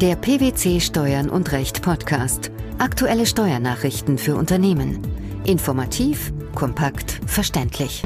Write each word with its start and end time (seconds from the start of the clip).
Der 0.00 0.16
PwC 0.16 0.80
Steuern 0.80 1.28
und 1.28 1.52
Recht 1.52 1.82
Podcast. 1.82 2.50
Aktuelle 2.78 3.26
Steuernachrichten 3.26 4.16
für 4.16 4.34
Unternehmen. 4.34 5.06
Informativ, 5.44 6.32
kompakt, 6.54 7.20
verständlich. 7.26 8.02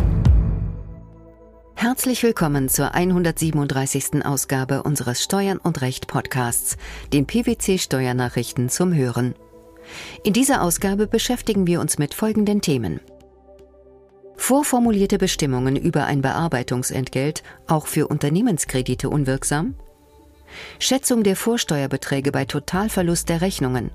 Herzlich 1.76 2.24
willkommen 2.24 2.68
zur 2.68 2.94
137. 2.94 4.26
Ausgabe 4.26 4.82
unseres 4.82 5.22
Steuern 5.22 5.58
und 5.58 5.82
Recht 5.82 6.08
Podcasts, 6.08 6.78
den 7.12 7.28
PwC 7.28 7.78
Steuernachrichten 7.78 8.70
zum 8.70 8.92
Hören. 8.92 9.36
In 10.24 10.32
dieser 10.32 10.62
Ausgabe 10.62 11.06
beschäftigen 11.06 11.68
wir 11.68 11.80
uns 11.80 11.98
mit 11.98 12.12
folgenden 12.12 12.60
Themen. 12.60 12.98
Vorformulierte 14.36 15.18
Bestimmungen 15.18 15.76
über 15.76 16.06
ein 16.06 16.22
Bearbeitungsentgelt 16.22 17.44
auch 17.68 17.86
für 17.86 18.08
Unternehmenskredite 18.08 19.08
unwirksam? 19.08 19.76
Schätzung 20.78 21.22
der 21.22 21.36
Vorsteuerbeträge 21.36 22.32
bei 22.32 22.44
Totalverlust 22.44 23.28
der 23.28 23.40
Rechnungen. 23.40 23.90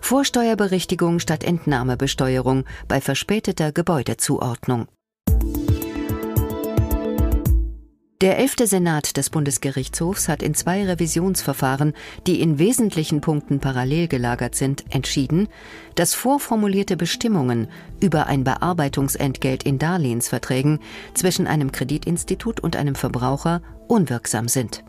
Vorsteuerberichtigung 0.00 1.20
statt 1.20 1.44
Entnahmebesteuerung 1.44 2.64
bei 2.88 3.00
verspäteter 3.00 3.72
Gebäudezuordnung. 3.72 4.88
Der 8.22 8.38
11. 8.38 8.54
Senat 8.66 9.16
des 9.16 9.30
Bundesgerichtshofs 9.30 10.28
hat 10.28 10.44
in 10.44 10.54
zwei 10.54 10.84
Revisionsverfahren, 10.84 11.92
die 12.28 12.40
in 12.40 12.60
wesentlichen 12.60 13.20
Punkten 13.20 13.58
parallel 13.58 14.06
gelagert 14.06 14.54
sind, 14.54 14.84
entschieden, 14.94 15.48
dass 15.96 16.14
vorformulierte 16.14 16.96
Bestimmungen 16.96 17.66
über 18.00 18.28
ein 18.28 18.44
Bearbeitungsentgelt 18.44 19.64
in 19.64 19.80
Darlehensverträgen 19.80 20.78
zwischen 21.14 21.48
einem 21.48 21.72
Kreditinstitut 21.72 22.60
und 22.60 22.76
einem 22.76 22.94
Verbraucher 22.94 23.60
unwirksam 23.88 24.46
sind. 24.46 24.84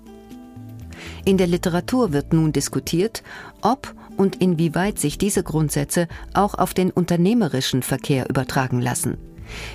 In 1.25 1.37
der 1.37 1.47
Literatur 1.47 2.13
wird 2.13 2.33
nun 2.33 2.53
diskutiert, 2.53 3.23
ob 3.61 3.93
und 4.17 4.41
inwieweit 4.41 4.99
sich 4.99 5.17
diese 5.17 5.43
Grundsätze 5.43 6.07
auch 6.33 6.55
auf 6.55 6.73
den 6.73 6.91
unternehmerischen 6.91 7.81
Verkehr 7.81 8.29
übertragen 8.29 8.81
lassen. 8.81 9.17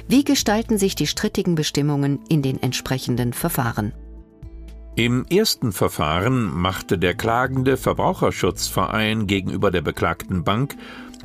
Wie 0.08 0.24
gestalten 0.24 0.78
sich 0.78 0.94
die 0.94 1.06
strittigen 1.06 1.54
Bestimmungen 1.54 2.20
in 2.28 2.42
den 2.42 2.62
entsprechenden 2.62 3.32
Verfahren? 3.32 3.92
Im 4.96 5.24
ersten 5.26 5.70
Verfahren 5.70 6.52
machte 6.52 6.98
der 6.98 7.14
klagende 7.14 7.76
Verbraucherschutzverein 7.76 9.28
gegenüber 9.28 9.70
der 9.70 9.82
beklagten 9.82 10.42
Bank 10.42 10.74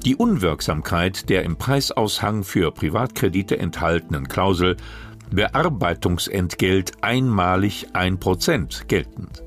die 0.05 0.16
Unwirksamkeit 0.16 1.30
der 1.30 1.44
im 1.44 1.55
Preisaushang 1.55 2.44
für 2.44 2.71
Privatkredite 2.71 3.58
enthaltenen 3.58 4.27
Klausel 4.27 4.75
Bearbeitungsentgelt 5.31 6.91
einmalig 7.02 7.88
1% 7.94 8.86
geltend. 8.86 9.42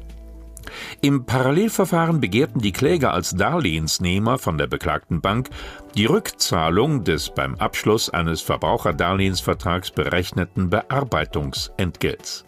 Im 1.01 1.25
Parallelverfahren 1.27 2.21
begehrten 2.21 2.61
die 2.61 2.73
Kläger 2.73 3.13
als 3.13 3.35
Darlehensnehmer 3.35 4.39
von 4.39 4.59
der 4.59 4.67
beklagten 4.67 5.21
Bank 5.21 5.51
die 5.97 6.07
Rückzahlung 6.07 7.05
des 7.05 7.31
beim 7.31 7.55
Abschluss 7.57 8.11
eines 8.11 8.41
Verbraucherdarlehensvertrags 8.41 9.91
berechneten 9.91 10.71
Bearbeitungsentgelts. 10.71 12.45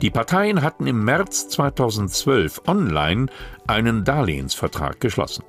Die 0.00 0.10
Parteien 0.10 0.62
hatten 0.62 0.86
im 0.86 1.04
März 1.04 1.48
2012 1.48 2.62
online 2.68 3.26
einen 3.66 4.04
Darlehensvertrag 4.04 5.00
geschlossen. 5.00 5.44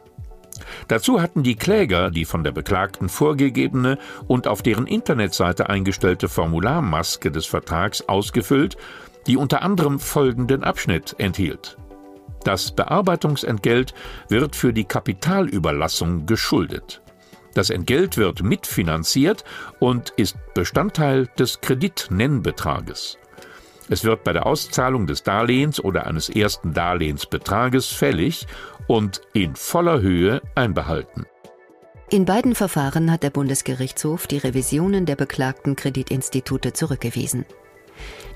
Dazu 0.88 1.22
hatten 1.22 1.44
die 1.44 1.56
Kläger 1.56 2.12
die 2.12 2.26
von 2.26 2.44
der 2.44 2.52
Beklagten 2.52 3.10
vorgegebene 3.10 3.98
und 4.28 4.48
auf 4.48 4.62
deren 4.62 4.88
Internetseite 4.88 5.70
eingestellte 5.70 6.28
Formularmaske 6.28 7.32
des 7.32 7.46
Vertrags 7.46 8.08
ausgefüllt 8.08 8.78
die 9.28 9.38
unter 9.38 9.62
anderem 9.62 10.00
folgenden 10.00 10.64
Abschnitt 10.64 11.16
enthielt. 11.18 11.78
Das 12.44 12.72
Bearbeitungsentgelt 12.72 13.94
wird 14.30 14.56
für 14.56 14.74
die 14.74 14.86
Kapitalüberlassung 14.86 16.26
geschuldet. 16.26 17.02
Das 17.54 17.70
Entgelt 17.70 18.18
wird 18.18 18.44
mitfinanziert 18.44 19.44
und 19.80 20.12
ist 20.12 20.38
Bestandteil 20.54 21.28
des 21.38 21.62
Kreditnennbetrages. 21.62 23.18
Es 23.90 24.04
wird 24.04 24.24
bei 24.24 24.34
der 24.34 24.46
Auszahlung 24.46 25.08
des 25.08 25.24
Darlehens 25.24 25.84
oder 25.84 26.06
eines 26.06 26.30
ersten 26.30 26.74
Darlehensbetrages 26.74 27.88
fällig 27.88 28.46
und 28.88 29.22
in 29.34 29.56
voller 29.56 30.00
Höhe 30.00 30.42
einbehalten. 30.54 31.26
In 32.12 32.26
beiden 32.26 32.56
Verfahren 32.56 33.12
hat 33.12 33.24
der 33.24 33.30
Bundesgerichtshof 33.32 34.28
die 34.28 34.38
Revisionen 34.38 35.06
der 35.06 35.16
beklagten 35.16 35.76
Kreditinstitute 35.76 36.74
zurückgewiesen. 36.74 37.46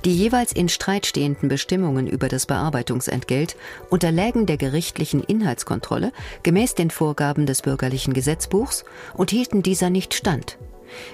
Die 0.06 0.14
jeweils 0.14 0.52
in 0.52 0.68
Streit 0.68 1.06
stehenden 1.06 1.47
Bestimmungen 1.47 2.08
über 2.08 2.28
das 2.28 2.46
Bearbeitungsentgelt 2.46 3.56
unterlägen 3.90 4.46
der 4.46 4.58
gerichtlichen 4.58 5.24
Inhaltskontrolle 5.24 6.12
gemäß 6.44 6.75
den 6.75 6.91
Vorgaben 6.91 7.46
des 7.46 7.62
bürgerlichen 7.62 8.14
Gesetzbuchs 8.14 8.84
und 9.14 9.31
hielten 9.31 9.64
dieser 9.64 9.90
nicht 9.90 10.14
stand. 10.14 10.58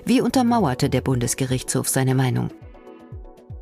Wie 0.05 0.21
untermauerte 0.21 0.89
der 0.89 1.01
Bundesgerichtshof 1.01 1.87
seine 1.87 2.15
Meinung? 2.15 2.49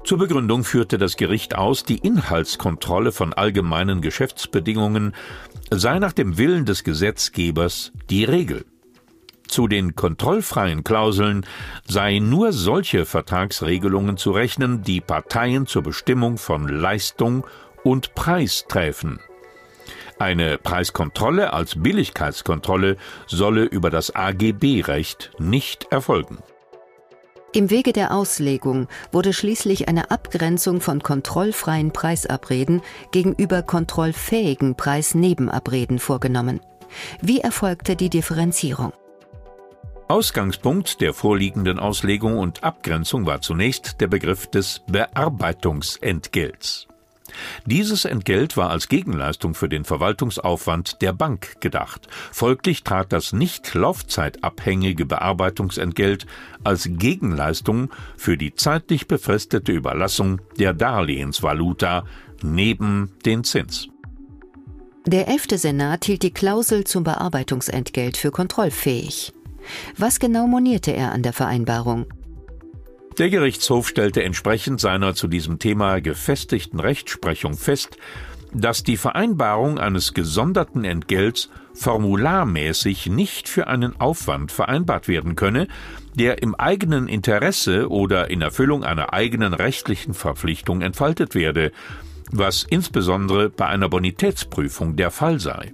Zur 0.06 0.20
Begründung 0.20 0.64
führte 0.64 0.98
das 0.98 1.18
Gericht 1.18 1.58
aus, 1.58 1.84
die 1.84 1.98
Inhaltskontrolle 1.98 3.12
von 3.12 3.34
allgemeinen 3.34 4.00
Geschäftsbedingungen 4.00 5.14
sei 5.70 6.00
nach 6.00 6.14
dem 6.14 6.38
Willen 6.38 6.64
des 6.64 6.86
Gesetzgebers 6.86 7.92
die 8.10 8.24
Regel. 8.24 8.64
Zu 9.48 9.68
den 9.68 9.96
kontrollfreien 9.96 10.84
Klauseln 10.84 11.46
seien 11.86 12.30
nur 12.30 12.52
solche 12.54 13.06
Vertragsregelungen 13.06 14.18
zu 14.18 14.32
rechnen, 14.32 14.84
die 14.84 15.02
Parteien 15.02 15.66
zur 15.68 15.84
Bestimmung 15.84 16.38
von 16.38 16.68
Leistung 16.68 17.46
und 17.84 18.14
Preis 18.14 18.66
träfen. 18.68 19.20
Eine 20.20 20.58
Preiskontrolle 20.58 21.54
als 21.54 21.82
Billigkeitskontrolle 21.82 22.98
solle 23.28 23.64
über 23.64 23.90
das 23.90 24.16
AGB-Recht 24.16 25.32
nicht 25.38 25.88
erfolgen. 25.92 26.40
Im 27.54 27.70
Wege 27.70 27.94
der 27.94 28.14
Auslegung 28.14 28.88
wurde 29.12 29.32
schließlich 29.32 29.88
eine 29.88 30.12
Abgrenzung 30.12 30.82
von 30.82 31.02
kontrollfreien 31.02 31.92
Preisabreden 31.92 32.82
gegenüber 33.12 33.62
kontrollfähigen 33.62 34.76
Preisnebenabreden 34.76 36.00
vorgenommen. 36.00 36.60
Wie 37.22 37.40
erfolgte 37.40 37.96
die 37.96 38.10
Differenzierung? 38.10 38.92
Ausgangspunkt 40.08 41.02
der 41.02 41.14
vorliegenden 41.14 41.80
Auslegung 41.80 42.38
und 42.38 42.64
Abgrenzung 42.64 43.26
war 43.26 43.42
zunächst 43.42 44.00
der 44.00 44.08
Begriff 44.08 44.48
des 44.48 44.82
Bearbeitungsentgelts. 44.88 46.88
Dieses 47.66 48.06
Entgelt 48.06 48.56
war 48.56 48.70
als 48.70 48.88
Gegenleistung 48.88 49.54
für 49.54 49.68
den 49.68 49.84
Verwaltungsaufwand 49.84 51.02
der 51.02 51.12
Bank 51.12 51.60
gedacht. 51.60 52.08
Folglich 52.32 52.84
trat 52.84 53.12
das 53.12 53.34
nicht 53.34 53.74
laufzeitabhängige 53.74 55.06
Bearbeitungsentgelt 55.06 56.26
als 56.64 56.88
Gegenleistung 56.90 57.92
für 58.16 58.38
die 58.38 58.56
zeitlich 58.56 59.08
befristete 59.08 59.74
Überlassung 59.74 60.40
der 60.58 60.74
Darlehensvaluta 60.74 62.06
neben 62.42 63.12
den 63.26 63.44
Zins. 63.44 63.90
Der 65.06 65.28
elfte 65.28 65.58
Senat 65.58 66.06
hielt 66.06 66.24
die 66.24 66.32
Klausel 66.32 66.84
zum 66.84 67.04
Bearbeitungsentgelt 67.04 68.18
für 68.18 68.32
kontrollfähig. 68.32 69.34
Was 69.98 70.20
genau 70.20 70.48
monierte 70.48 70.92
er 70.92 71.12
an 71.12 71.24
der 71.24 71.34
Vereinbarung? 71.34 72.06
Der 73.18 73.30
Gerichtshof 73.30 73.88
stellte 73.88 74.24
entsprechend 74.24 74.80
seiner 74.80 75.16
zu 75.16 75.28
diesem 75.28 75.58
Thema 75.58 76.02
gefestigten 76.02 76.80
Rechtsprechung 76.80 77.56
fest, 77.56 77.98
dass 78.54 78.84
die 78.84 78.98
Vereinbarung 78.98 79.80
eines 79.80 80.14
gesonderten 80.14 80.84
Entgelts 80.84 81.50
formularmäßig 81.74 83.08
nicht 83.08 83.50
für 83.50 83.68
einen 83.68 84.00
Aufwand 84.00 84.52
vereinbart 84.52 85.08
werden 85.08 85.36
könne, 85.36 85.68
der 86.16 86.42
im 86.42 86.56
eigenen 86.56 87.08
Interesse 87.08 87.90
oder 87.90 88.30
in 88.30 88.42
Erfüllung 88.42 88.84
einer 88.84 89.14
eigenen 89.14 89.54
rechtlichen 89.54 90.14
Verpflichtung 90.14 90.82
entfaltet 90.82 91.36
werde, 91.36 91.72
was 92.32 92.66
insbesondere 92.70 93.50
bei 93.50 93.68
einer 93.68 93.90
Bonitätsprüfung 93.90 94.96
der 94.96 95.12
Fall 95.12 95.40
sei. 95.40 95.74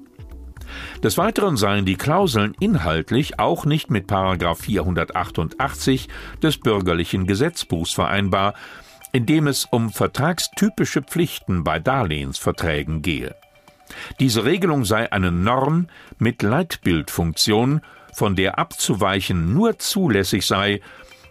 Des 1.03 1.17
Weiteren 1.17 1.57
seien 1.57 1.85
die 1.85 1.95
Klauseln 1.95 2.55
inhaltlich 2.59 3.39
auch 3.39 3.65
nicht 3.65 3.89
mit 3.89 4.09
488 4.09 6.07
des 6.41 6.57
bürgerlichen 6.57 7.27
Gesetzbuchs 7.27 7.93
vereinbar, 7.93 8.53
in 9.11 9.25
dem 9.25 9.47
es 9.47 9.65
um 9.65 9.91
vertragstypische 9.91 11.01
Pflichten 11.01 11.63
bei 11.63 11.79
Darlehensverträgen 11.79 13.01
gehe. 13.01 13.35
Diese 14.19 14.43
Regelung 14.45 14.85
sei 14.85 15.11
eine 15.11 15.31
Norm 15.31 15.87
mit 16.17 16.41
Leitbildfunktion, 16.41 17.81
von 18.13 18.35
der 18.35 18.59
abzuweichen 18.59 19.53
nur 19.53 19.79
zulässig 19.79 20.45
sei, 20.45 20.81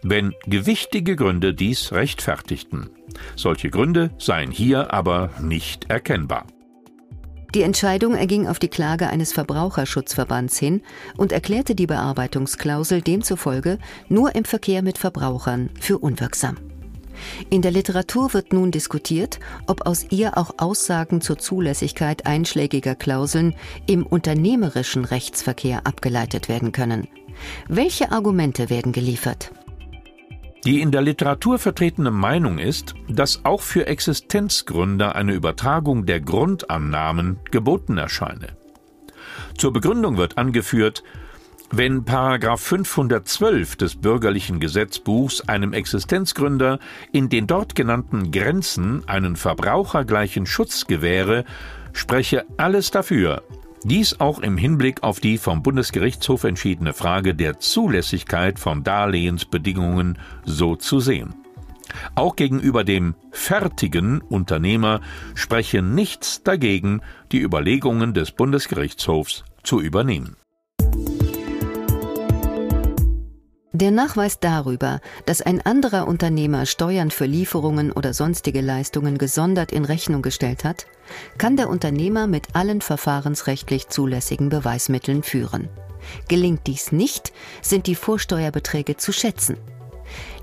wenn 0.02 0.34
gewichtige 0.46 1.16
Gründe 1.16 1.54
dies 1.54 1.92
rechtfertigten. 1.92 2.90
Solche 3.36 3.70
Gründe 3.70 4.10
seien 4.18 4.50
hier 4.50 4.92
aber 4.92 5.30
nicht 5.40 5.90
erkennbar. 5.90 6.46
Die 7.54 7.62
Entscheidung 7.62 8.14
erging 8.14 8.46
auf 8.46 8.58
die 8.58 8.68
Klage 8.68 9.08
eines 9.08 9.34
Verbraucherschutzverbands 9.34 10.58
hin 10.58 10.80
und 11.18 11.32
erklärte 11.32 11.74
die 11.74 11.86
Bearbeitungsklausel 11.86 13.02
demzufolge 13.02 13.78
nur 14.08 14.34
im 14.34 14.46
Verkehr 14.46 14.82
mit 14.82 14.96
Verbrauchern 14.96 15.68
für 15.78 15.98
unwirksam. 15.98 16.56
In 17.50 17.60
der 17.60 17.70
Literatur 17.70 18.32
wird 18.32 18.54
nun 18.54 18.70
diskutiert, 18.70 19.38
ob 19.66 19.86
aus 19.86 20.06
ihr 20.08 20.38
auch 20.38 20.54
Aussagen 20.56 21.20
zur 21.20 21.38
Zulässigkeit 21.38 22.24
einschlägiger 22.26 22.94
Klauseln 22.94 23.54
im 23.86 24.06
unternehmerischen 24.06 25.04
Rechtsverkehr 25.04 25.86
abgeleitet 25.86 26.48
werden 26.48 26.72
können. 26.72 27.06
Welche 27.68 28.12
Argumente 28.12 28.70
werden 28.70 28.92
geliefert? 28.92 29.52
Die 30.64 30.80
in 30.80 30.92
der 30.92 31.02
Literatur 31.02 31.58
vertretene 31.58 32.12
Meinung 32.12 32.58
ist, 32.58 32.94
dass 33.08 33.44
auch 33.44 33.62
für 33.62 33.86
Existenzgründer 33.86 35.16
eine 35.16 35.32
Übertragung 35.32 36.06
der 36.06 36.20
Grundannahmen 36.20 37.40
geboten 37.50 37.98
erscheine. 37.98 38.48
Zur 39.58 39.72
Begründung 39.72 40.18
wird 40.18 40.38
angeführt, 40.38 41.02
wenn 41.72 42.04
Paragraph 42.04 42.60
512 42.60 43.76
des 43.76 43.96
bürgerlichen 43.96 44.60
Gesetzbuchs 44.60 45.40
einem 45.48 45.72
Existenzgründer 45.72 46.78
in 47.12 47.28
den 47.28 47.46
dort 47.46 47.74
genannten 47.74 48.30
Grenzen 48.30 49.08
einen 49.08 49.36
verbrauchergleichen 49.36 50.46
Schutz 50.46 50.86
gewähre, 50.86 51.44
spreche 51.92 52.44
alles 52.56 52.90
dafür, 52.90 53.42
dies 53.84 54.20
auch 54.20 54.40
im 54.40 54.56
Hinblick 54.56 55.02
auf 55.02 55.20
die 55.20 55.38
vom 55.38 55.62
Bundesgerichtshof 55.62 56.44
entschiedene 56.44 56.92
Frage 56.92 57.34
der 57.34 57.58
Zulässigkeit 57.58 58.58
von 58.58 58.84
Darlehensbedingungen 58.84 60.18
so 60.44 60.76
zu 60.76 61.00
sehen. 61.00 61.34
Auch 62.14 62.36
gegenüber 62.36 62.84
dem 62.84 63.14
fertigen 63.30 64.20
Unternehmer 64.20 65.00
spreche 65.34 65.82
nichts 65.82 66.42
dagegen, 66.42 67.02
die 67.32 67.40
Überlegungen 67.40 68.14
des 68.14 68.32
Bundesgerichtshofs 68.32 69.44
zu 69.62 69.80
übernehmen. 69.80 70.36
Der 73.74 73.90
Nachweis 73.90 74.38
darüber, 74.38 75.00
dass 75.24 75.40
ein 75.40 75.62
anderer 75.62 76.06
Unternehmer 76.06 76.66
Steuern 76.66 77.10
für 77.10 77.24
Lieferungen 77.24 77.90
oder 77.90 78.12
sonstige 78.12 78.60
Leistungen 78.60 79.16
gesondert 79.16 79.72
in 79.72 79.86
Rechnung 79.86 80.20
gestellt 80.20 80.64
hat, 80.64 80.86
kann 81.38 81.56
der 81.56 81.70
Unternehmer 81.70 82.26
mit 82.26 82.54
allen 82.54 82.82
verfahrensrechtlich 82.82 83.88
zulässigen 83.88 84.50
Beweismitteln 84.50 85.22
führen. 85.22 85.70
Gelingt 86.28 86.66
dies 86.66 86.92
nicht, 86.92 87.32
sind 87.62 87.86
die 87.86 87.94
Vorsteuerbeträge 87.94 88.98
zu 88.98 89.10
schätzen. 89.10 89.56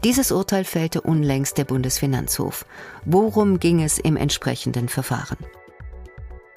Dieses 0.04 0.31
Urteil 0.31 0.64
fällte 0.64 1.02
unlängst 1.02 1.60
der 1.60 1.66
Bundesfinanzhof. 1.66 2.66
Worum 3.06 3.60
ging 3.60 3.84
es 3.84 4.00
im 4.00 4.18
entsprechenden 4.18 4.90
Verfahren? 4.90 5.38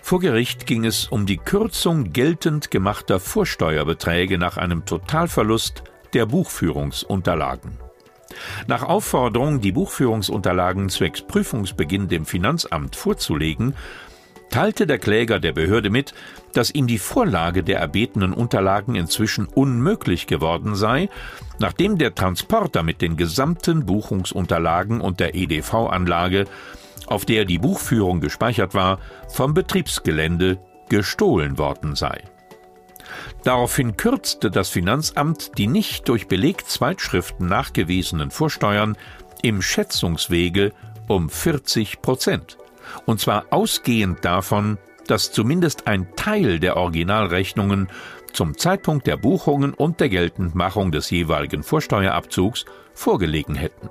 Vor 0.00 0.20
Gericht 0.20 0.66
ging 0.66 0.86
es 0.86 1.06
um 1.06 1.26
die 1.26 1.36
Kürzung 1.36 2.12
geltend 2.14 2.70
gemachter 2.70 3.20
Vorsteuerbeträge 3.20 4.38
nach 4.38 4.56
einem 4.56 4.86
Totalverlust 4.86 5.84
der 6.14 6.26
Buchführungsunterlagen. 6.26 7.78
Nach 8.66 8.82
Aufforderung, 8.82 9.60
die 9.60 9.72
Buchführungsunterlagen 9.72 10.88
zwecks 10.88 11.22
Prüfungsbeginn 11.22 12.08
dem 12.08 12.24
Finanzamt 12.24 12.96
vorzulegen, 12.96 13.74
teilte 14.50 14.86
der 14.86 14.98
Kläger 14.98 15.40
der 15.40 15.52
Behörde 15.52 15.90
mit, 15.90 16.14
dass 16.52 16.70
ihm 16.70 16.86
die 16.86 16.98
Vorlage 16.98 17.64
der 17.64 17.80
erbetenen 17.80 18.32
Unterlagen 18.32 18.94
inzwischen 18.94 19.46
unmöglich 19.46 20.26
geworden 20.26 20.74
sei, 20.74 21.08
nachdem 21.58 21.98
der 21.98 22.14
Transporter 22.14 22.82
mit 22.82 23.00
den 23.00 23.16
gesamten 23.16 23.86
Buchungsunterlagen 23.86 25.00
und 25.00 25.20
der 25.20 25.34
EDV-Anlage, 25.34 26.44
auf 27.06 27.24
der 27.24 27.44
die 27.46 27.58
Buchführung 27.58 28.20
gespeichert 28.20 28.74
war, 28.74 28.98
vom 29.28 29.54
Betriebsgelände 29.54 30.58
gestohlen 30.88 31.58
worden 31.58 31.96
sei. 31.96 32.22
Daraufhin 33.44 33.96
kürzte 33.96 34.50
das 34.50 34.68
Finanzamt 34.68 35.52
die 35.58 35.66
nicht 35.66 36.08
durch 36.08 36.28
Belegzweitschriften 36.28 37.46
nachgewiesenen 37.46 38.30
Vorsteuern 38.30 38.96
im 39.42 39.62
Schätzungswege 39.62 40.72
um 41.08 41.28
40 41.28 42.02
Prozent. 42.02 42.58
Und 43.06 43.20
zwar 43.20 43.46
ausgehend 43.50 44.24
davon, 44.24 44.78
dass 45.06 45.32
zumindest 45.32 45.86
ein 45.86 46.14
Teil 46.16 46.60
der 46.60 46.76
Originalrechnungen 46.76 47.88
zum 48.32 48.56
Zeitpunkt 48.56 49.06
der 49.06 49.16
Buchungen 49.16 49.74
und 49.74 50.00
der 50.00 50.08
Geltendmachung 50.08 50.92
des 50.92 51.10
jeweiligen 51.10 51.62
Vorsteuerabzugs 51.62 52.64
vorgelegen 52.94 53.54
hätten. 53.54 53.90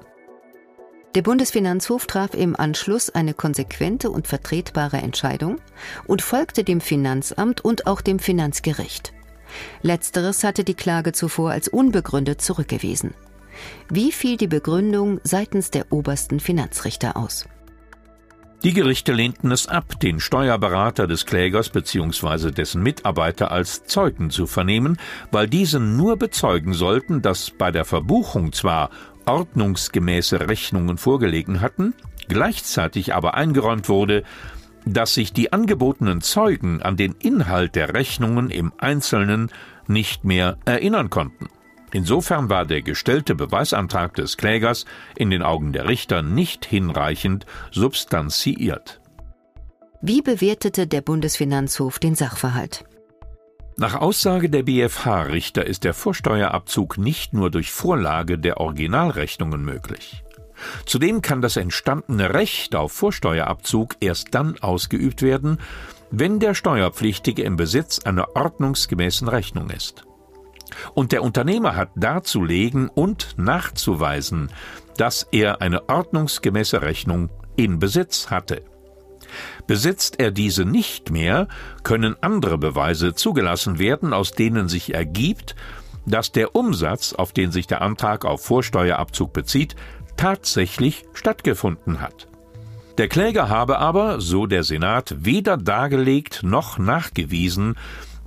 Der 1.14 1.24
Bundesfinanzhof 1.24 2.08
traf 2.08 2.34
im 2.34 2.56
Anschluss 2.56 3.10
eine 3.10 3.34
konsequente 3.34 4.10
und 4.10 4.28
vertretbare 4.28 4.98
Entscheidung 4.98 5.60
und 6.08 6.22
folgte 6.22 6.64
dem 6.64 6.80
Finanzamt 6.80 7.60
und 7.60 7.86
auch 7.86 8.00
dem 8.00 8.18
Finanzgericht. 8.18 9.12
Letzteres 9.82 10.46
hatte 10.46 10.64
die 10.64 10.74
Klage 10.74 11.12
zuvor 11.12 11.52
als 11.52 11.68
unbegründet 11.68 12.42
zurückgewiesen. 12.42 13.14
Wie 13.90 14.14
fiel 14.14 14.38
die 14.38 14.48
Begründung 14.48 15.20
seitens 15.26 15.70
der 15.70 15.92
obersten 15.92 16.40
Finanzrichter 16.40 17.18
aus? 17.18 17.46
Die 18.64 18.74
Gerichte 18.74 19.12
lehnten 19.12 19.52
es 19.52 19.68
ab, 19.68 20.00
den 20.00 20.20
Steuerberater 20.20 21.08
des 21.08 21.26
Klägers 21.26 21.70
bzw. 21.70 22.52
dessen 22.52 22.84
Mitarbeiter 22.84 23.50
als 23.50 23.86
Zeugen 23.86 24.30
zu 24.30 24.46
vernehmen, 24.46 24.98
weil 25.32 25.48
diese 25.48 25.80
nur 25.80 26.16
bezeugen 26.18 26.74
sollten, 26.74 27.24
dass 27.24 27.50
bei 27.50 27.72
der 27.72 27.86
Verbuchung 27.86 28.54
zwar 28.54 28.92
ordnungsgemäße 29.32 30.50
Rechnungen 30.50 30.98
vorgelegen 30.98 31.62
hatten, 31.62 31.94
gleichzeitig 32.28 33.14
aber 33.14 33.36
eingeräumt 33.36 33.88
wurde, 33.88 34.24
dass 34.86 35.14
sich 35.14 35.32
die 35.32 35.54
angebotenen 35.54 36.22
Zeugen 36.22 36.82
an 36.82 36.98
den 36.98 37.14
Inhalt 37.14 37.76
der 37.76 37.94
Rechnungen 37.94 38.50
im 38.50 38.74
Einzelnen 38.78 39.50
nicht 39.88 40.26
mehr 40.26 40.58
erinnern 40.66 41.10
konnten. 41.10 41.48
Insofern 41.94 42.50
war 42.50 42.66
der 42.66 42.82
gestellte 42.82 43.36
Beweisantrag 43.36 44.16
des 44.16 44.38
Klägers 44.38 44.86
in 45.16 45.30
den 45.30 45.44
Augen 45.44 45.72
der 45.72 45.88
Richter 45.88 46.22
nicht 46.22 46.66
hinreichend 46.66 47.46
substanziiert. 47.72 49.02
Wie 50.02 50.22
bewertete 50.22 50.88
der 50.88 51.02
Bundesfinanzhof 51.02 52.00
den 52.00 52.16
Sachverhalt? 52.16 52.86
Nach 53.78 53.96
Aussage 53.96 54.50
der 54.50 54.64
BfH-Richter 54.64 55.66
ist 55.66 55.84
der 55.84 55.94
Vorsteuerabzug 55.94 56.98
nicht 56.98 57.34
nur 57.34 57.50
durch 57.50 57.72
Vorlage 57.72 58.38
der 58.38 58.58
Originalrechnungen 58.58 59.64
möglich. 59.64 60.24
Zudem 60.86 61.22
kann 61.22 61.42
das 61.42 61.58
entstandene 61.58 62.34
Recht 62.34 62.76
auf 62.76 62.92
Vorsteuerabzug 62.92 63.96
erst 64.00 64.36
dann 64.36 64.58
ausgeübt 64.60 65.22
werden, 65.22 65.58
wenn 66.12 66.40
der 66.40 66.54
Steuerpflichtige 66.54 67.44
im 67.44 67.56
Besitz 67.56 68.00
einer 68.00 68.36
ordnungsgemäßen 68.36 69.28
Rechnung 69.28 69.70
ist. 69.70 70.04
Und 70.94 71.12
der 71.12 71.24
Unternehmer 71.24 71.76
hat 71.76 71.90
darzulegen 71.96 72.90
und 72.90 73.36
nachzuweisen, 73.38 74.52
dass 74.98 75.28
er 75.32 75.62
eine 75.62 75.90
ordnungsgemäße 75.90 76.82
Rechnung 76.82 77.30
in 77.56 77.80
Besitz 77.80 78.30
hatte. 78.30 78.64
Besitzt 79.68 80.20
er 80.20 80.32
diese 80.32 80.66
nicht 80.66 81.12
mehr, 81.12 81.48
können 81.84 82.16
andere 82.22 82.58
Beweise 82.58 83.14
zugelassen 83.14 83.80
werden, 83.80 84.14
aus 84.14 84.32
denen 84.32 84.70
sich 84.70 84.94
ergibt, 84.94 85.56
dass 86.06 86.32
der 86.32 86.56
Umsatz, 86.56 87.14
auf 87.14 87.32
den 87.32 87.52
sich 87.52 87.68
der 87.68 87.82
Antrag 87.82 88.26
auf 88.26 88.44
Vorsteuerabzug 88.44 89.34
bezieht, 89.34 89.76
tatsächlich 90.18 91.06
stattgefunden 91.14 92.02
hat. 92.02 92.28
Der 92.98 93.08
Kläger 93.08 93.50
habe 93.50 93.80
aber, 93.80 94.20
so 94.20 94.46
der 94.46 94.64
Senat, 94.64 95.16
weder 95.20 95.58
dargelegt 95.58 96.44
noch 96.44 96.78
nachgewiesen, 96.78 97.76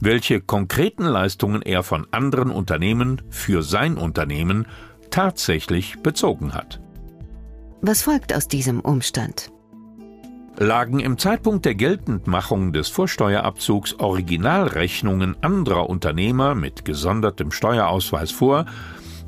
welche 0.00 0.40
konkreten 0.40 1.04
Leistungen 1.04 1.62
er 1.62 1.82
von 1.82 2.06
anderen 2.10 2.50
Unternehmen 2.50 3.22
für 3.30 3.62
sein 3.62 3.96
Unternehmen 3.96 4.66
tatsächlich 5.10 6.02
bezogen 6.02 6.54
hat. 6.54 6.80
Was 7.80 8.02
folgt 8.02 8.34
aus 8.34 8.48
diesem 8.48 8.80
Umstand? 8.80 9.53
Lagen 10.56 11.00
im 11.00 11.18
Zeitpunkt 11.18 11.64
der 11.64 11.74
Geltendmachung 11.74 12.72
des 12.72 12.88
Vorsteuerabzugs 12.88 13.98
Originalrechnungen 13.98 15.36
anderer 15.42 15.90
Unternehmer 15.90 16.54
mit 16.54 16.84
gesondertem 16.84 17.50
Steuerausweis 17.50 18.30
vor, 18.30 18.66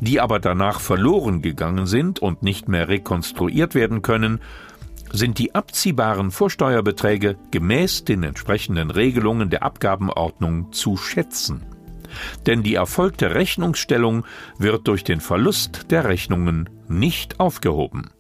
die 0.01 0.21
aber 0.21 0.39
danach 0.39 0.79
verloren 0.79 1.43
gegangen 1.43 1.87
sind 1.87 2.21
und 2.21 2.45
nicht 2.45 2.69
mehr 2.69 2.89
rekonstruiert 2.89 3.75
werden 3.75 4.03
können, 4.03 4.41
sind 5.13 5.39
die 5.39 5.55
abziehbaren 5.55 6.31
Vorsteuerbeträge 6.31 7.37
gemäß 7.51 8.05
den 8.05 8.23
entsprechenden 8.23 8.93
Regelungen 8.93 9.51
der 9.51 9.65
Abgabenordnung 9.65 10.73
zu 10.73 10.97
schätzen. 10.97 11.65
Denn 12.47 12.63
die 12.63 12.75
erfolgte 12.75 13.35
Rechnungsstellung 13.35 14.25
wird 14.59 14.87
durch 14.87 15.03
den 15.03 15.21
Verlust 15.21 15.91
der 15.91 16.05
Rechnungen 16.05 16.71
nicht 16.89 17.41
aufgehoben. 17.41 18.11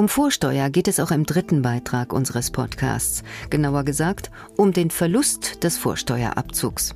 Um 0.00 0.08
Vorsteuer 0.08 0.70
geht 0.70 0.88
es 0.88 0.98
auch 0.98 1.10
im 1.10 1.26
dritten 1.26 1.60
Beitrag 1.60 2.14
unseres 2.14 2.50
Podcasts, 2.50 3.22
genauer 3.50 3.84
gesagt 3.84 4.30
um 4.56 4.72
den 4.72 4.88
Verlust 4.88 5.62
des 5.62 5.76
Vorsteuerabzugs. 5.76 6.94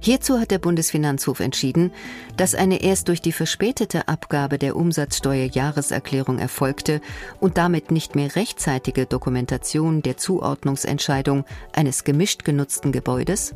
Hierzu 0.00 0.40
hat 0.40 0.50
der 0.50 0.58
Bundesfinanzhof 0.58 1.40
entschieden, 1.40 1.92
dass 2.38 2.54
eine 2.54 2.82
erst 2.82 3.08
durch 3.08 3.20
die 3.20 3.32
verspätete 3.32 4.08
Abgabe 4.08 4.56
der 4.56 4.76
Umsatzsteuerjahreserklärung 4.76 6.38
erfolgte 6.38 7.02
und 7.38 7.58
damit 7.58 7.90
nicht 7.90 8.14
mehr 8.14 8.34
rechtzeitige 8.34 9.04
Dokumentation 9.04 10.00
der 10.00 10.16
Zuordnungsentscheidung 10.16 11.44
eines 11.74 12.02
gemischt 12.02 12.46
genutzten 12.46 12.92
Gebäudes 12.92 13.54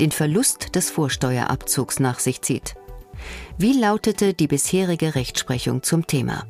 den 0.00 0.10
Verlust 0.10 0.74
des 0.74 0.90
Vorsteuerabzugs 0.90 1.98
nach 1.98 2.18
sich 2.18 2.42
zieht. 2.42 2.74
Wie 3.56 3.72
lautete 3.72 4.34
die 4.34 4.48
bisherige 4.48 5.14
Rechtsprechung 5.14 5.82
zum 5.82 6.06
Thema? 6.06 6.44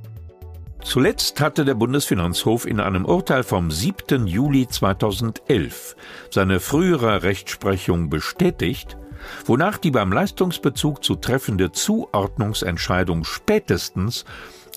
Zuletzt 0.82 1.40
hatte 1.40 1.64
der 1.64 1.74
Bundesfinanzhof 1.74 2.64
in 2.64 2.78
einem 2.80 3.04
Urteil 3.04 3.42
vom 3.42 3.68
7. 3.70 4.26
Juli 4.26 4.68
2011 4.68 5.96
seine 6.30 6.60
frühere 6.60 7.22
Rechtsprechung 7.22 8.10
bestätigt, 8.10 8.96
wonach 9.44 9.76
die 9.78 9.90
beim 9.90 10.12
Leistungsbezug 10.12 11.02
zu 11.04 11.16
treffende 11.16 11.72
Zuordnungsentscheidung 11.72 13.24
spätestens 13.24 14.24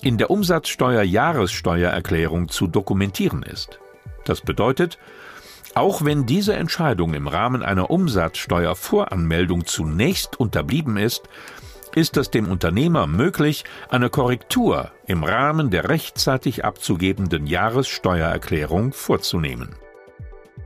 in 0.02 0.18
der 0.18 0.30
Umsatzsteuer-Jahressteuererklärung 0.30 2.48
zu 2.48 2.66
dokumentieren 2.66 3.44
ist. 3.44 3.78
Das 4.24 4.40
bedeutet, 4.40 4.98
auch 5.74 6.04
wenn 6.04 6.26
diese 6.26 6.54
Entscheidung 6.54 7.14
im 7.14 7.28
Rahmen 7.28 7.62
einer 7.62 7.90
Umsatzsteuervoranmeldung 7.90 9.64
zunächst 9.64 10.38
unterblieben 10.38 10.98
ist, 10.98 11.22
ist 11.94 12.16
es 12.16 12.30
dem 12.30 12.48
Unternehmer 12.48 13.06
möglich, 13.06 13.64
eine 13.88 14.10
Korrektur 14.10 14.90
im 15.06 15.24
Rahmen 15.24 15.70
der 15.70 15.88
rechtzeitig 15.88 16.64
abzugebenden 16.64 17.46
Jahressteuererklärung 17.46 18.92
vorzunehmen. 18.92 19.74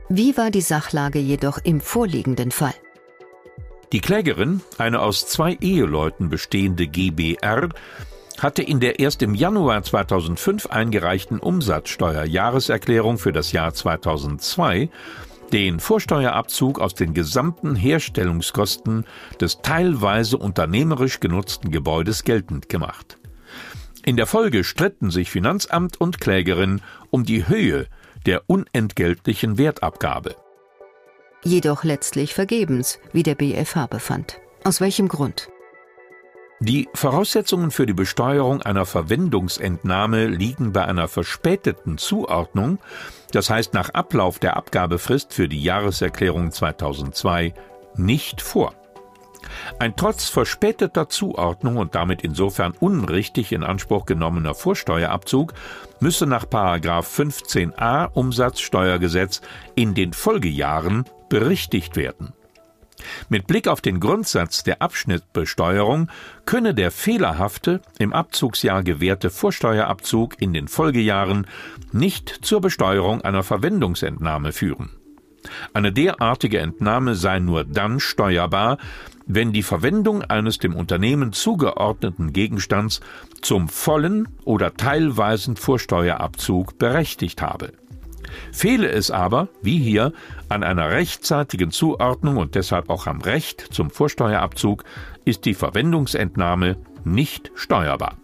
Wie 0.09 0.37
war 0.37 0.51
die 0.51 0.61
Sachlage 0.61 1.19
jedoch 1.19 1.59
im 1.63 1.81
vorliegenden 1.81 2.51
Fall? 2.51 2.73
Die 3.91 4.01
Klägerin, 4.01 4.61
eine 4.77 5.01
aus 5.01 5.27
zwei 5.27 5.57
Eheleuten 5.61 6.29
bestehende 6.29 6.87
GBR, 6.87 7.69
hatte 8.37 8.61
in 8.61 8.79
der 8.79 8.99
erst 8.99 9.21
im 9.21 9.33
Januar 9.33 9.81
2005 9.81 10.67
eingereichten 10.67 11.39
Umsatzsteuerjahreserklärung 11.39 13.17
für 13.17 13.31
das 13.31 13.51
Jahr 13.51 13.73
2002 13.73 14.89
den 15.51 15.79
Vorsteuerabzug 15.79 16.79
aus 16.79 16.93
den 16.93 17.13
gesamten 17.13 17.75
Herstellungskosten 17.75 19.05
des 19.39 19.61
teilweise 19.61 20.37
unternehmerisch 20.37 21.19
genutzten 21.19 21.71
Gebäudes 21.71 22.23
geltend 22.23 22.69
gemacht. 22.69 23.17
In 24.05 24.15
der 24.15 24.25
Folge 24.25 24.63
stritten 24.63 25.11
sich 25.11 25.29
Finanzamt 25.31 25.99
und 25.99 26.21
Klägerin 26.21 26.81
um 27.09 27.23
die 27.25 27.47
Höhe 27.47 27.87
der 28.25 28.43
unentgeltlichen 28.47 29.57
Wertabgabe. 29.57 30.35
Jedoch 31.43 31.83
letztlich 31.83 32.33
vergebens, 32.33 32.99
wie 33.13 33.23
der 33.23 33.35
BFH 33.35 33.87
befand. 33.87 34.39
Aus 34.63 34.81
welchem 34.81 35.07
Grund? 35.07 35.49
Die 36.59 36.89
Voraussetzungen 36.95 37.69
für 37.69 37.85
die 37.85 37.93
Besteuerung 37.93 38.63
einer 38.63 38.87
Verwendungsentnahme 38.87 40.25
liegen 40.25 40.73
bei 40.73 40.85
einer 40.85 41.07
verspäteten 41.07 41.99
Zuordnung, 41.99 42.79
das 43.31 43.51
heißt 43.51 43.75
nach 43.75 43.91
Ablauf 43.91 44.39
der 44.39 44.57
Abgabefrist 44.57 45.33
für 45.33 45.47
die 45.47 45.61
Jahreserklärung 45.61 46.51
2002, 46.51 47.53
nicht 47.95 48.41
vor. 48.41 48.73
Ein 49.77 49.95
trotz 49.95 50.29
verspäteter 50.29 51.09
Zuordnung 51.09 51.77
und 51.77 51.93
damit 51.93 52.23
insofern 52.23 52.73
unrichtig 52.79 53.51
in 53.51 53.63
Anspruch 53.63 54.07
genommener 54.07 54.55
Vorsteuerabzug 54.55 55.53
müsse 55.99 56.25
nach 56.25 56.45
15a 56.45 58.11
Umsatzsteuergesetz 58.13 59.41
in 59.75 59.93
den 59.93 60.11
Folgejahren 60.11 61.05
berichtigt 61.29 61.95
werden. 61.95 62.33
Mit 63.29 63.47
Blick 63.47 63.67
auf 63.67 63.81
den 63.81 63.99
Grundsatz 63.99 64.63
der 64.63 64.81
Abschnittbesteuerung 64.81 66.09
könne 66.45 66.73
der 66.73 66.91
fehlerhafte, 66.91 67.81
im 67.99 68.13
Abzugsjahr 68.13 68.83
gewährte 68.83 69.29
Vorsteuerabzug 69.29 70.41
in 70.41 70.53
den 70.53 70.67
Folgejahren 70.67 71.47
nicht 71.91 72.29
zur 72.41 72.61
Besteuerung 72.61 73.21
einer 73.21 73.43
Verwendungsentnahme 73.43 74.51
führen. 74.51 74.89
Eine 75.73 75.91
derartige 75.91 76.59
Entnahme 76.59 77.15
sei 77.15 77.39
nur 77.39 77.63
dann 77.63 77.99
steuerbar, 77.99 78.77
wenn 79.27 79.51
die 79.51 79.63
Verwendung 79.63 80.21
eines 80.23 80.57
dem 80.57 80.75
Unternehmen 80.75 81.33
zugeordneten 81.33 82.33
Gegenstands 82.33 83.01
zum 83.41 83.67
vollen 83.67 84.27
oder 84.45 84.73
teilweisen 84.73 85.57
Vorsteuerabzug 85.57 86.77
berechtigt 86.77 87.41
habe. 87.41 87.73
Fehle 88.51 88.89
es 88.89 89.11
aber, 89.11 89.49
wie 89.61 89.77
hier, 89.77 90.13
an 90.49 90.63
einer 90.63 90.89
rechtzeitigen 90.89 91.71
Zuordnung 91.71 92.37
und 92.37 92.55
deshalb 92.55 92.89
auch 92.89 93.07
am 93.07 93.21
Recht 93.21 93.67
zum 93.71 93.89
Vorsteuerabzug, 93.89 94.83
ist 95.25 95.45
die 95.45 95.53
Verwendungsentnahme 95.53 96.77
nicht 97.03 97.51
steuerbar. 97.55 98.17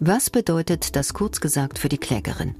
Was 0.00 0.30
bedeutet 0.30 0.94
das 0.94 1.12
kurz 1.12 1.40
gesagt 1.40 1.78
für 1.78 1.88
die 1.88 1.98
Klägerin? 1.98 2.54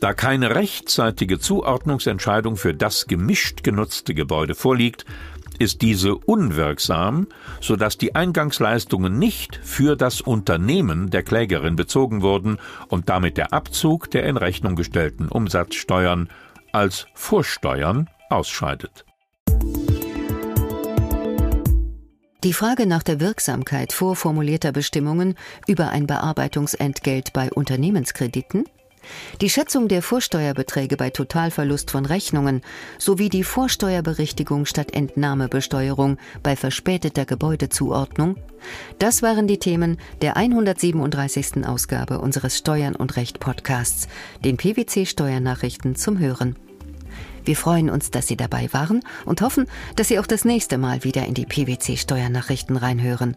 Da 0.00 0.12
keine 0.12 0.54
rechtzeitige 0.54 1.40
Zuordnungsentscheidung 1.40 2.56
für 2.56 2.72
das 2.72 3.06
gemischt 3.06 3.64
genutzte 3.64 4.14
Gebäude 4.14 4.54
vorliegt, 4.54 5.04
ist 5.58 5.82
diese 5.82 6.14
unwirksam, 6.14 7.26
so 7.60 7.76
dass 7.76 7.98
die 7.98 8.14
Eingangsleistungen 8.14 9.18
nicht 9.18 9.60
für 9.62 9.96
das 9.96 10.20
Unternehmen 10.20 11.10
der 11.10 11.22
Klägerin 11.22 11.76
bezogen 11.76 12.22
wurden 12.22 12.58
und 12.88 13.08
damit 13.08 13.36
der 13.36 13.52
Abzug 13.52 14.10
der 14.10 14.24
in 14.24 14.36
Rechnung 14.36 14.76
gestellten 14.76 15.28
Umsatzsteuern 15.28 16.28
als 16.72 17.06
Vorsteuern 17.14 18.08
ausscheidet. 18.30 19.04
Die 22.44 22.52
Frage 22.52 22.86
nach 22.86 23.02
der 23.02 23.18
Wirksamkeit 23.18 23.92
vorformulierter 23.92 24.70
Bestimmungen 24.70 25.34
über 25.66 25.88
ein 25.88 26.06
Bearbeitungsentgelt 26.06 27.32
bei 27.32 27.50
Unternehmenskrediten 27.50 28.64
die 29.40 29.50
Schätzung 29.50 29.88
der 29.88 30.02
Vorsteuerbeträge 30.02 30.96
bei 30.96 31.10
Totalverlust 31.10 31.90
von 31.90 32.06
Rechnungen 32.06 32.62
sowie 32.98 33.28
die 33.28 33.44
Vorsteuerberichtigung 33.44 34.66
statt 34.66 34.94
Entnahmebesteuerung 34.94 36.18
bei 36.42 36.56
verspäteter 36.56 37.24
Gebäudezuordnung, 37.24 38.36
das 38.98 39.22
waren 39.22 39.46
die 39.46 39.58
Themen 39.58 39.98
der 40.20 40.36
137. 40.36 41.66
Ausgabe 41.66 42.18
unseres 42.18 42.58
Steuern 42.58 42.96
und 42.96 43.16
Recht 43.16 43.40
Podcasts, 43.40 44.08
den 44.44 44.56
PwC 44.56 45.06
Steuernachrichten 45.06 45.96
zum 45.96 46.18
Hören. 46.18 46.56
Wir 47.44 47.56
freuen 47.56 47.88
uns, 47.88 48.10
dass 48.10 48.26
Sie 48.26 48.36
dabei 48.36 48.68
waren 48.72 49.02
und 49.24 49.40
hoffen, 49.40 49.66
dass 49.96 50.08
Sie 50.08 50.18
auch 50.18 50.26
das 50.26 50.44
nächste 50.44 50.76
Mal 50.76 51.04
wieder 51.04 51.24
in 51.26 51.34
die 51.34 51.46
PwC 51.46 51.96
Steuernachrichten 51.96 52.76
reinhören. 52.76 53.36